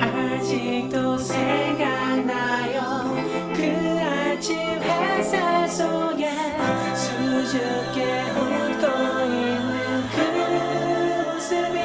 [0.00, 2.80] 아직도 생각나요
[3.54, 3.62] 그
[4.00, 6.30] 아침 햇살 속에
[6.94, 8.84] 수줍게 웃고
[9.24, 10.16] 있는 그
[11.34, 11.76] 모습이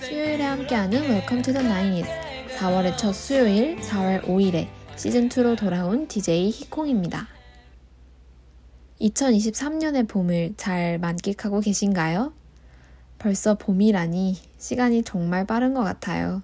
[0.00, 2.08] 수요일에 함께하는 Welcome to the 90's
[2.58, 7.28] 4월의 첫 수요일 4월 5일에 시즌2로 돌아온 DJ 히콩입니다.
[9.00, 12.32] 2023년의 봄을 잘 만끽하고 계신가요?
[13.18, 16.42] 벌써 봄이라니 시간이 정말 빠른 것 같아요.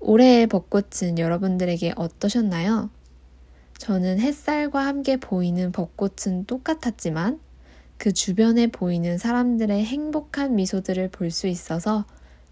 [0.00, 2.90] 올해의 벚꽃은 여러분들에게 어떠셨나요?
[3.78, 7.40] 저는 햇살과 함께 보이는 벚꽃은 똑같았지만
[7.98, 12.04] 그 주변에 보이는 사람들의 행복한 미소들을 볼 수 있어서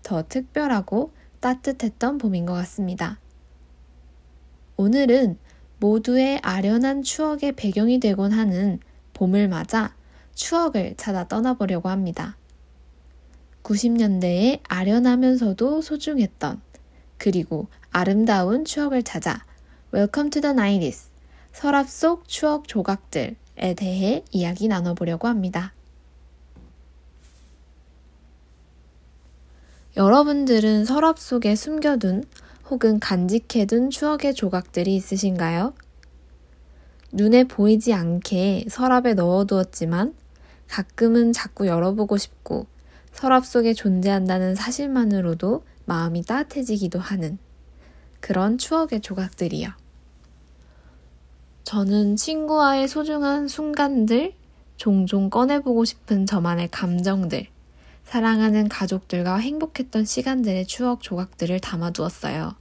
[0.03, 1.11] 더 특별하고
[1.41, 3.19] 따뜻했던 봄인 것 같습니다.
[4.77, 5.39] 오늘은
[5.79, 8.81] 모두의 아련한 추억의 배경이 되곤 하는
[9.13, 9.95] 봄을 맞아
[10.35, 12.37] 추억을 찾아 떠나보려고 합니다.
[13.65, 16.61] 90년대에 아련하면서도 소중했던
[17.19, 19.43] 그리고 아름다운 추억을 찾아
[19.93, 21.09] Welcome to the 90s
[21.53, 23.35] 서랍 속 추억 조각들에
[23.77, 25.73] 대해 이야기 나눠보려고 합니다.
[29.97, 32.25] 여러분들은 서랍 속에 숨겨둔
[32.69, 35.73] 혹은 간직해둔 추억의 조각들이 있으신가요?
[37.13, 40.15] 눈에 보이지 않게 서랍에 넣어두었지만
[40.67, 42.67] 가끔은 자꾸 열어보고 싶고
[43.15, 47.39] 서랍 속에 존재한다는 사실만으로도 마음이 따뜻해지기도 하는
[48.21, 49.71] 그런 추억의 조각들이요.
[51.63, 54.35] 저는 친구와의 소중한 순간들,
[54.77, 57.47] 종종 꺼내보고 싶은 저만의 감정들,
[58.05, 62.55] 사랑하는 가족들과 행복했던 시간들의 추억 조각들을 담아두었어요.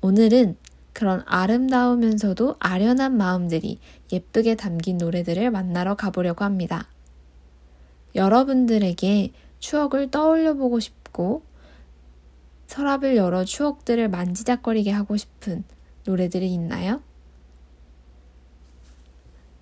[0.00, 0.56] 오늘은
[0.92, 3.78] 그런 아름다우면서도 아련한 마음들이
[4.10, 6.88] 예쁘게 담긴 노래들을 만나러 가보려고 합니다.
[8.18, 11.42] 여러분들에게 추억을 떠올려 보고 싶고
[12.66, 15.64] 서랍을 열어 추억들을 만지작거리게 하고 싶은
[16.04, 17.00] 노래들이 있나요?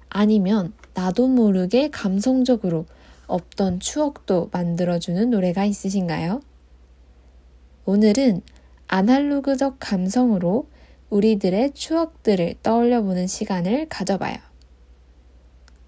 [0.09, 2.87] 아니면 나도 모르게 감성적으로
[3.27, 6.41] 없던 추억도 만들어주는 노래가 있으신가요?
[7.85, 8.41] 오늘은
[8.89, 10.69] 아날로그적 감성으로
[11.11, 14.37] 우리들의 추억들을 떠올려 보는 시간을 가져봐요.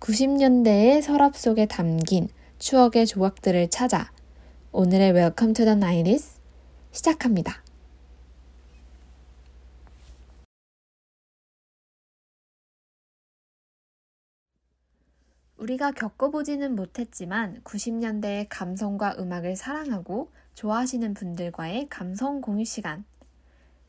[0.00, 4.10] 90년대의 서랍 속에 담긴 추억의 조각들을 찾아
[4.72, 6.38] 오늘의 Welcome to the 90s
[6.90, 7.62] 시작합니다.
[15.56, 23.04] 우리가 겪어보지는 못했지만 90년대의 감성과 음악을 사랑하고 좋아하시는 분들과의 감성 공유 시간.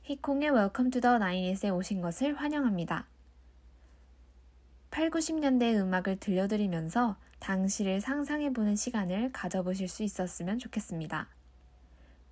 [0.04, 3.08] 히콩의 Welcome to the 90s에 오신 것을 환영합니다.
[4.92, 11.28] 8, 90년대의 음악을 들려드리면서 당시를 상상해보는 시간을 가져보실 수 있었으면 좋겠습니다.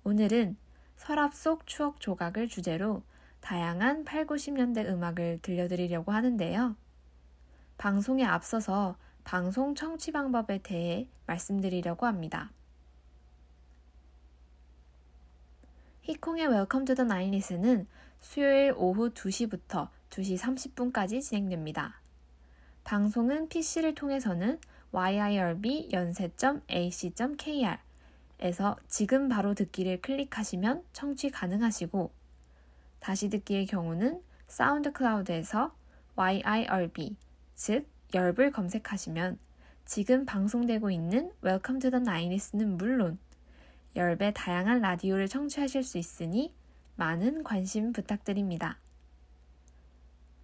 [0.04, 0.56] 오늘은
[0.96, 3.02] 서랍 속 추억 조각을 주제로
[3.40, 6.76] 다양한 8, 90년대 음악을 들려드리려고 하는데요.
[7.78, 12.50] 방송에 앞서서 방송 청취 방법에 대해 말씀드리려고 합니다.
[16.02, 17.86] 히콩의 Welcome to the 90's는
[18.20, 22.00] 수요일 오후 2시부터 2시 30분까지 진행됩니다.
[22.84, 24.58] 방송은 PC를 통해서는
[24.92, 27.78] yirb.yonsei.ac.kr
[28.40, 32.10] 에서 지금 바로 듣기를 클릭하시면 청취 가능하시고
[33.00, 35.74] 다시 듣기의 경우는 SoundCloud에서
[36.16, 37.16] yirb
[37.54, 39.38] 즉 열불 검색하시면
[39.84, 43.18] 지금 방송되고 있는 Welcome to the 90's는 물론
[43.96, 46.54] 열불의 다양한 라디오를 청취하실 수 있으니
[46.96, 48.78] 많은 관심 부탁드립니다.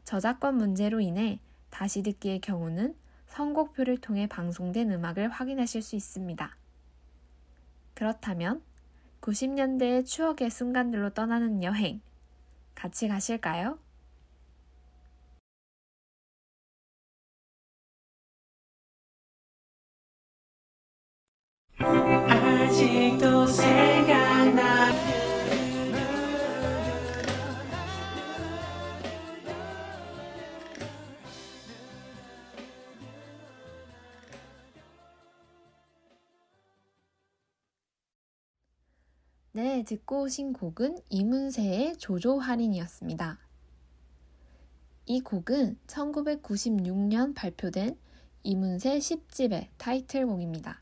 [0.05, 1.41] 저작권 문제로 인해
[1.71, 2.95] 다시 듣기의 경우는
[3.35, 6.57] 선곡표를 통해 방송된 음악을 확인하실 수 있습니다.
[7.95, 8.63] 그렇다면
[9.21, 12.01] 90년대의 추억의 순간들로 떠나는 여행
[12.77, 13.79] 같이 가실까요?
[39.57, 43.39] 네, 듣고 오신 곡은 이문세의 조조 할인이었습니다.
[45.07, 47.97] 이 곡은 1996년 발표된
[48.43, 50.81] 이문세 10집의 타이틀곡입니다.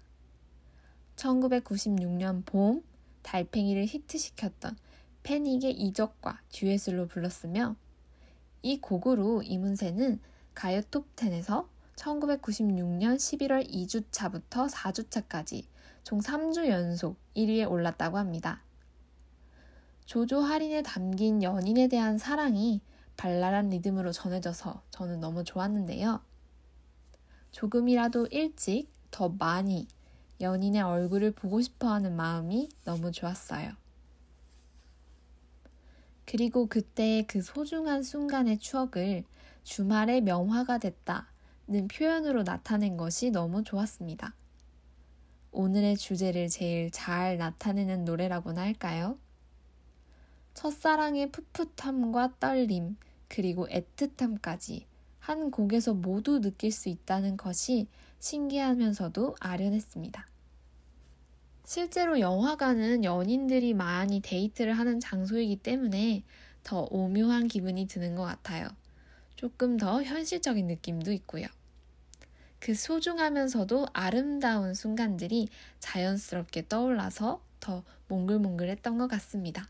[1.17, 2.83] 1996년 봄
[3.21, 4.79] 달팽이를 히트시켰던
[5.23, 7.77] 패닉의 이적과 듀엣으로 불렀으며
[8.63, 10.19] 이 곡으로 이문세는
[10.55, 11.67] 가요 톱10에서
[11.97, 15.67] 1996년 11월 2주차부터 4주차까지
[16.05, 18.62] 총 3주 연속 1위에 올랐다고 합니다.
[20.05, 22.81] 조조 할인에 담긴 연인에 대한 사랑이
[23.17, 26.20] 발랄한 리듬으로 전해져서 저는 너무 좋았는데요.
[27.52, 29.87] 조금이라도 일찍 더 많이
[30.40, 33.73] 연인의 얼굴을 보고 싶어 하는 마음이 너무 좋았어요.
[36.25, 39.25] 그리고 그때의 그 소중한 순간의 추억을
[39.64, 44.34] 주말에 명화가 됐다는 표현으로 나타낸 것이 너무 좋았습니다.
[45.53, 49.19] 오늘의 주제를 제일 잘 나타내는 노래라고나 할까요?
[50.55, 52.97] 첫사랑의 풋풋함과 떨림,
[53.29, 54.85] 그리고 애틋함까지
[55.19, 57.87] 한 곡에서 모두 느낄 수 있다는 것이
[58.19, 60.27] 신기하면서도 아련했습니다.
[61.65, 66.25] 실제로 영화관은 연인들이 많이 데이트를 하는 장소이기 때문에
[66.65, 68.69] 더 오묘한 기분이 드는 것 같아요.
[69.37, 71.47] 조금 더 현실적인 느낌도 있고요.
[72.62, 75.49] 그 소중하면서도 아름다운 순간들이
[75.81, 79.69] 자연스럽게 떠올라서 더 몽글몽글했던 것 같습니다.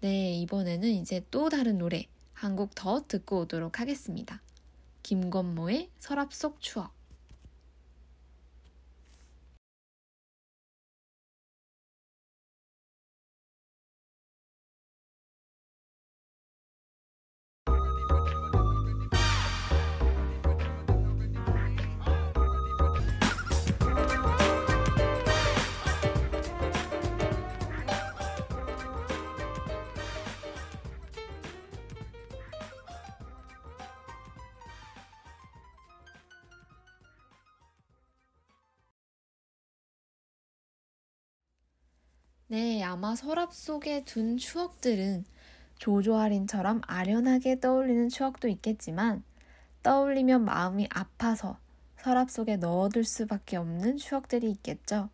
[0.00, 4.40] 네, 이번에는 이제 또 다른 노래 한 곡 더 듣고 오도록 하겠습니다.
[5.02, 6.94] 김건모의 서랍 속 추억.
[42.52, 45.24] 네, 아마 서랍 속에 둔 추억들은
[45.78, 49.24] 조조할인처럼 아련하게 떠올리는 추억도 있겠지만
[49.82, 51.58] 떠올리면 마음이 아파서
[51.96, 55.08] 서랍 속에 넣어둘 수밖에 없는 추억들이 있겠죠.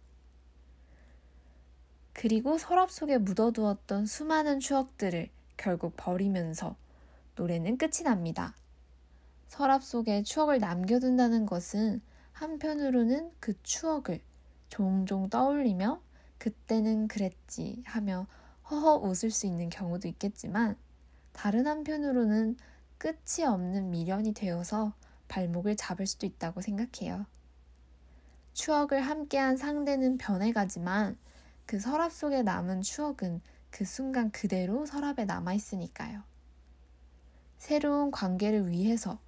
[2.12, 6.74] 그리고 서랍 속에 묻어두었던 수많은 추억들을 결국 버리면서
[7.36, 8.56] 노래는 끝이 납니다.
[9.46, 12.00] 서랍 속에 추억을 남겨둔다는 것은
[12.32, 14.22] 한편으로는 그 추억을
[14.70, 16.00] 종종 떠올리며
[16.38, 18.26] 그때는 그랬지 하며
[18.70, 20.76] 허허 웃을 수 있는 경우도 있겠지만
[21.32, 22.56] 다른 한편으로는
[22.98, 24.92] 끝이 없는 미련이 되어서
[25.28, 27.26] 발목을 잡을 수도 있다고 생각해요.
[28.54, 31.16] 추억을 함께한 상대는 변해가지만
[31.66, 36.22] 그 서랍 속에 남은 추억은 그 순간 그대로 서랍에 남아있으니까요.
[37.58, 39.18] 새로운 관계를 위해서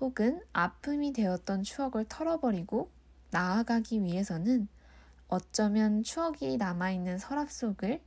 [0.00, 2.90] 혹은 아픔이 되었던 추억을 털어버리고
[3.30, 4.68] 나아가기 위해서는
[5.28, 8.00] 어쩌면 추억이 남아있는 서랍 속을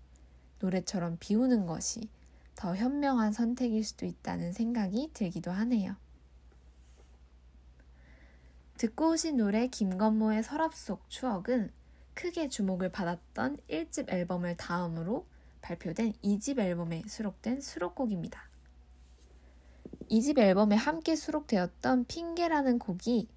[0.59, 2.09] 노래처럼 비우는 것이
[2.55, 5.95] 더 현명한 선택일 수도 있다는 생각이 들기도 하네요.
[8.77, 11.71] 듣고 오신 노래 김건모의 서랍 속 추억은
[12.13, 15.25] 크게 주목을 받았던 1집 앨범을 다음으로
[15.61, 18.41] 발표된 2집 앨범에 수록된 수록곡입니다.
[20.09, 23.27] 2집 앨범에 함께 수록되었던 핑계라는 곡이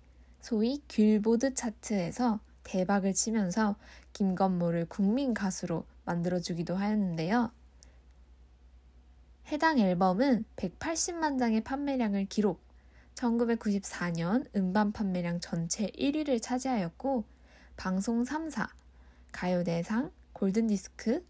[0.40, 2.40] 소위 귤보드 차트에서
[2.70, 3.74] 대박을 치면서
[4.12, 7.50] 김건모를 국민 가수로 만들어주기도 하였는데요.
[9.48, 12.62] 해당 앨범은 180만 장의 판매량을 기록,
[13.16, 17.24] 1994년 음반 판매량 전체 1위를 차지하였고,
[17.76, 18.68] 방송 3사,
[19.32, 21.26] 가요대상, 골든디스크,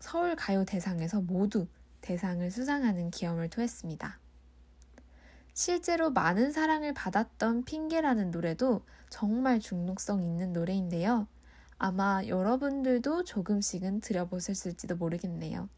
[0.00, 1.68] 서울가요대상에서 모두
[2.00, 4.18] 대상을 수상하는 기염을 토했습니다.
[5.54, 11.26] 실제로 많은 사랑을 받았던 핑계라는 노래도 정말 중독성 있는 노래인데요.
[11.78, 15.68] 아마 여러분들도 조금씩은 들어보셨을지도 모르겠네요.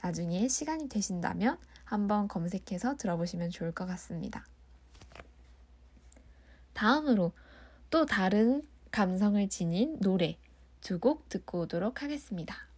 [0.00, 4.44] 나중에 시간이 되신다면 한번 검색해서 들어보시면 좋을 것 같습니다.
[6.72, 7.32] 다음으로
[7.90, 10.36] 또 다른 감성을 지닌 노래
[10.80, 12.71] 두 곡 듣고 오도록 하겠습니다.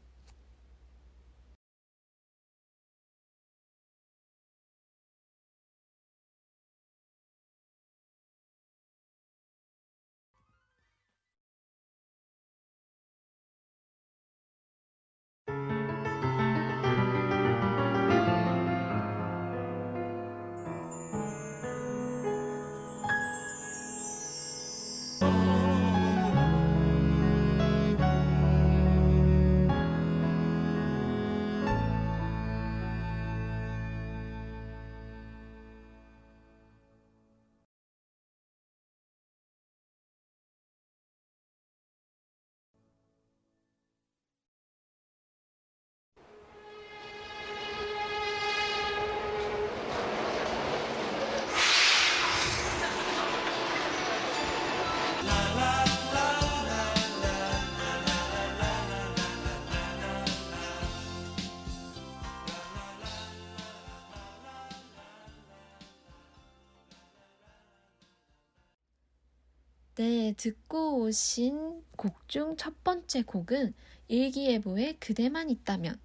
[69.96, 73.74] 네, 듣고 오신 곡 중 첫 번째 곡은
[74.08, 76.00] 일기예보의 그대만 있다면,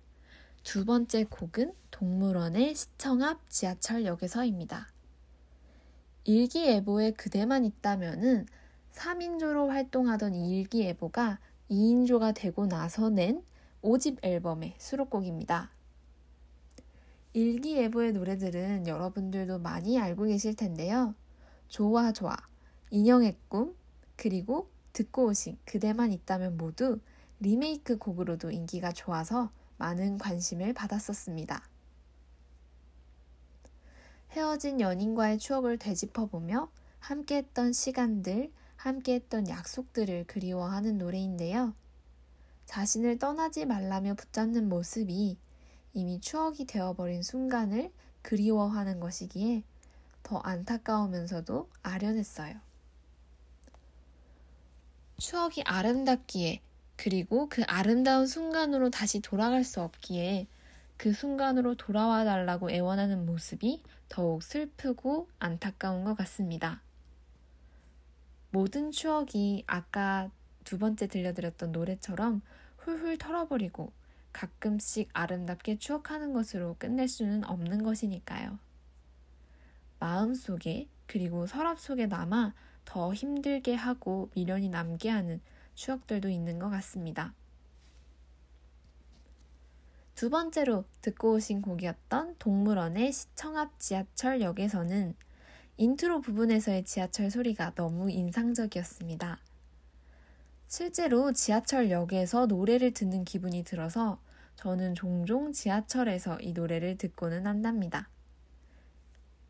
[0.64, 4.90] 두 번째 곡은 동물원의 시청 앞 지하철역에서입니다.
[6.24, 8.46] 일기예보의 그대만 있다면은
[8.92, 11.40] 3인조로 활동하던 이 일기예보가
[11.72, 13.44] 2인조가 되고 나서 낸
[13.82, 15.72] 5집 앨범의 수록곡입니다.
[17.34, 21.16] 일기예보의 노래들은 여러분들도 많이 알고 계실 텐데요.
[21.70, 22.38] 좋아 좋아,
[22.92, 23.79] 인형의 꿈,
[24.20, 27.00] 그리고 듣고 오신 그대만 있다면 모두
[27.40, 31.64] 리메이크 곡으로도 인기가 좋아서 많은 관심을 받았었습니다.
[34.32, 41.74] 헤어진 연인과의 추억을 되짚어보며 함께했던 시간들, 함께했던 약속들을 그리워하는 노래인데요.
[42.66, 45.38] 자신을 떠나지 말라며 붙잡는 모습이
[45.94, 49.64] 이미 추억이 되어버린 순간을 그리워하는 것이기에
[50.24, 52.69] 더 안타까우면서도 아련했어요.
[55.20, 56.62] 추억이 아름답기에
[56.96, 60.48] 그리고 그 아름다운 순간으로 다시 돌아갈 수 없기에
[60.98, 66.82] 그 순간으로 돌아와 달라고 애원하는 모습이 더욱 슬프고 안타까운 것 같습니다.
[68.52, 70.32] 모든 추억이 아까
[70.64, 72.42] 두 번째 들려드렸던 노래처럼
[72.78, 73.92] 훌훌 털어버리고
[74.34, 78.58] 가끔씩 아름답게 추억하는 것으로 끝낼 수는 없는 것이니까요.
[80.00, 82.54] 마음 속에 그리고 서랍 속에 남아
[82.90, 85.40] 더 힘들게 하고 미련이 남게 하는
[85.76, 87.36] 추억들도 있는 것 같습니다.
[90.16, 95.14] 두 번째로 듣고 오신 곡이었던 동물원의 시청 앞 지하철역에서는
[95.78, 99.38] 인트로 부분에서의 지하철 소리가 너무 인상적이었습니다.
[100.68, 104.20] 실제로 지하철역에서 노래를 듣는 기분이 들어서
[104.56, 108.10] 저는 종종 지하철에서 이 노래를 듣고는 한답니다.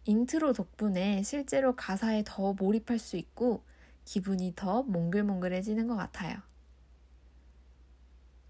[0.06, 3.64] 인트로 덕분에 실제로 가사에 더 몰입할 수 있고
[4.06, 6.40] 기분이 더 몽글몽글해지는 것 같아요.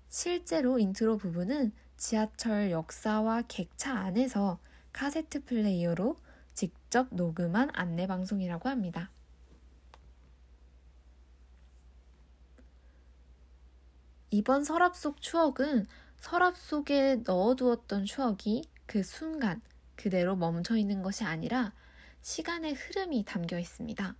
[0.07, 4.59] 실제로 인트로 부분은 지하철 역사와 객차 안에서
[4.93, 6.15] 카세트 플레이어로
[6.53, 9.11] 직접 녹음한 안내 방송이라고 합니다.
[14.31, 15.87] 이번 서랍 속 추억은
[16.17, 19.61] 서랍 속에 넣어두었던 추억이 그 순간
[19.99, 21.73] 그대로 멈춰 있는 것이 아니라
[22.21, 24.15] 시간의 흐름이 담겨 있습니다.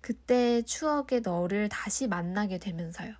[0.00, 3.14] 그때 추억의 너를 다시 만나게 되면서요.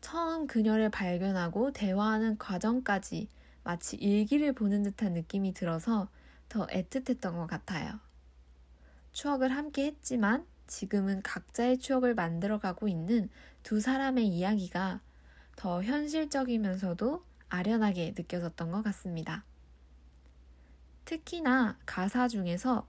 [0.00, 3.28] 처음 그녀를 발견하고 대화하는 과정까지
[3.62, 6.08] 마치 일기를 보는 듯한 느낌이 들어서
[6.48, 8.00] 더 애틋했던 것 같아요.
[9.12, 13.30] 추억을 함께 했지만 지금은 각자의 추억을 만들어가고 있는
[13.62, 15.00] 두 사람의 이야기가
[15.54, 19.44] 더 현실적이면서도 아련하게 느껴졌던 것 같습니다.
[21.08, 22.86] 특히나 가사 중에서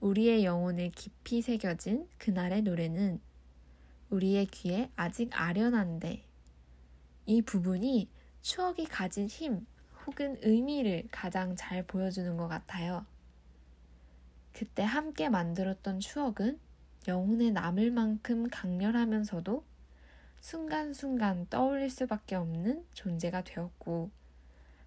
[0.00, 3.20] 우리의 영혼에 깊이 새겨진 그날의 노래는
[4.10, 6.24] 우리의 귀에 아직 아련한데
[7.26, 9.64] 이 부분이 추억이 가진 힘
[10.04, 13.06] 혹은 의미를 가장 잘 보여주는 것 같아요.
[14.52, 16.58] 그때 함께 만들었던 추억은
[17.06, 19.64] 영혼에 남을 만큼 강렬하면서도
[20.40, 24.10] 순간순간 떠올릴 수밖에 없는 존재가 되었고,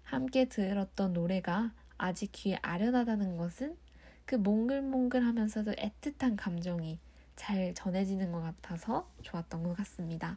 [0.02, 3.76] 함께 들었던 노래가 아직 귀에 아련하다는 것은
[4.24, 6.98] 그 몽글몽글 하면서도 애틋한 감정이
[7.36, 10.36] 잘 전해지는 것 같아서 좋았던 것 같습니다.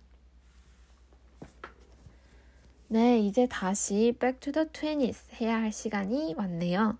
[2.87, 6.97] 네, 이제 다시 Back to the 20s 해야 할 시간이 왔네요.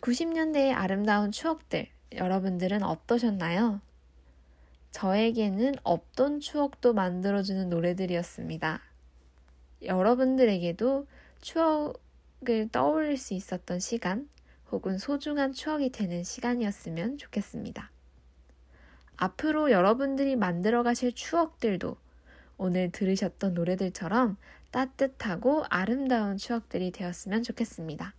[0.00, 3.80] 90년대의 아름다운 추억들, 여러분들은 어떠셨나요?
[4.90, 8.80] 저에게는 없던 추억도 만들어주는 노래들이었습니다.
[9.82, 11.06] 여러분들에게도
[12.46, 14.28] 추억을 떠올릴 수 있었던 시간
[14.70, 17.90] 혹은 소중한 추억이 되는 시간이었으면 좋겠습니다.
[19.16, 21.96] 앞으로 여러분들이 만들어 가실 추억들도
[22.56, 24.36] 오늘 들으셨던 노래들처럼
[24.70, 28.14] 따뜻하고 아름다운 추억들이 되었으면 좋겠습니다.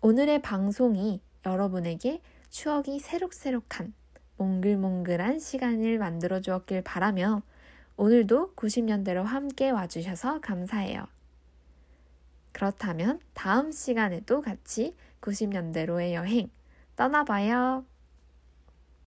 [0.00, 2.20] 오늘의 방송이 여러분에게
[2.50, 3.92] 추억이 새록새록한
[4.38, 7.42] 몽글몽글한 시간을 만들어 주었길 바라며
[7.96, 11.06] 오늘도 90년대로 함께 와주셔서 감사해요.
[12.52, 16.50] 그렇다면 다음 시간에도 같이 90년대로의 여행
[16.96, 17.84] 떠나봐요.